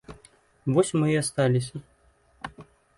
Вось 0.77 0.91
мы 1.03 1.07
і 1.17 1.19
асталіся. 1.23 1.75